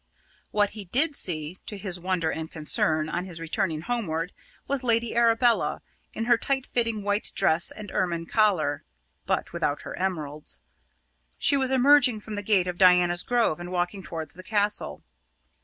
[0.49, 4.33] What he did see, to his wonder and concern, on his returning homeward,
[4.67, 5.83] was Lady Arabella,
[6.15, 8.83] in her tight fitting white dress and ermine collar,
[9.27, 10.59] but without her emeralds;
[11.37, 15.03] she was emerging from the gate of Diana's Grove and walking towards the Castle.